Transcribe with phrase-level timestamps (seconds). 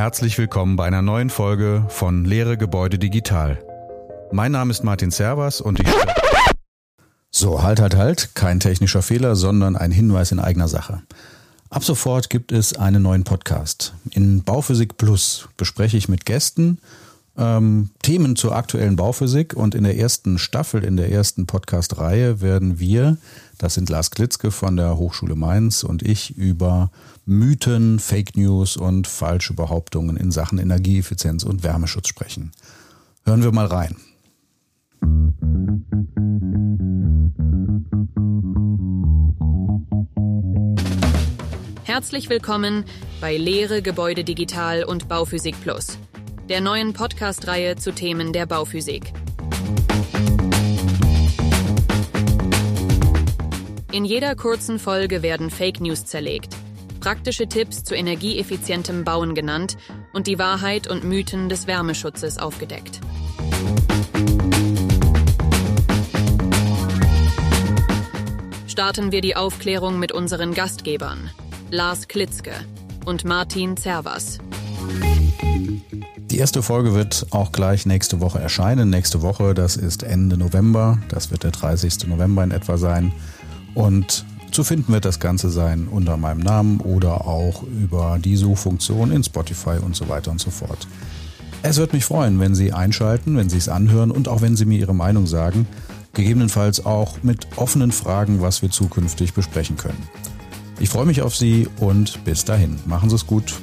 [0.00, 3.62] Herzlich willkommen bei einer neuen Folge von Lehre Gebäude Digital.
[4.32, 5.86] Mein Name ist Martin Servas und ich.
[7.30, 8.34] So, halt, halt, halt.
[8.34, 11.02] Kein technischer Fehler, sondern ein Hinweis in eigener Sache.
[11.68, 13.92] Ab sofort gibt es einen neuen Podcast.
[14.12, 16.78] In Bauphysik Plus bespreche ich mit Gästen
[17.36, 22.80] ähm, Themen zur aktuellen Bauphysik und in der ersten Staffel, in der ersten Podcast-Reihe werden
[22.80, 23.18] wir,
[23.60, 26.90] das sind Lars Klitzke von der Hochschule Mainz und ich, über
[27.26, 32.52] Mythen, Fake News und falsche Behauptungen in Sachen Energieeffizienz und Wärmeschutz sprechen.
[33.24, 33.96] Hören wir mal rein.
[41.84, 42.84] Herzlich willkommen
[43.20, 45.98] bei Lehre Gebäude Digital und Bauphysik Plus
[46.50, 49.12] der neuen Podcast-Reihe zu Themen der Bauphysik.
[53.92, 56.56] In jeder kurzen Folge werden Fake News zerlegt,
[57.00, 59.76] praktische Tipps zu energieeffizientem Bauen genannt
[60.12, 63.00] und die Wahrheit und Mythen des Wärmeschutzes aufgedeckt.
[68.68, 71.28] Starten wir die Aufklärung mit unseren Gastgebern,
[71.72, 72.52] Lars Klitzke
[73.06, 74.38] und Martin Zervas.
[76.30, 78.88] Die erste Folge wird auch gleich nächste Woche erscheinen.
[78.88, 80.98] Nächste Woche, das ist Ende November.
[81.08, 82.06] Das wird der 30.
[82.06, 83.12] November in etwa sein.
[83.74, 89.12] Und zu finden wird das Ganze sein unter meinem Namen oder auch über die Suchfunktion
[89.12, 90.88] in Spotify und so weiter und so fort.
[91.62, 94.64] Es wird mich freuen, wenn Sie einschalten, wenn Sie es anhören und auch wenn Sie
[94.64, 95.66] mir Ihre Meinung sagen.
[96.14, 100.08] Gegebenenfalls auch mit offenen Fragen, was wir zukünftig besprechen können.
[100.80, 102.78] Ich freue mich auf Sie und bis dahin.
[102.86, 103.54] Machen Sie es gut.